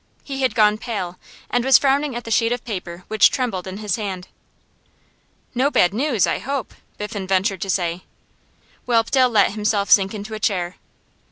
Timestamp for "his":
3.77-3.97